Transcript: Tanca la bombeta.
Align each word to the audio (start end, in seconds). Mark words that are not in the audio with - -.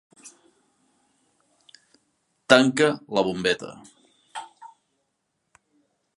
Tanca 2.53 2.89
la 3.19 3.25
bombeta. 3.29 3.71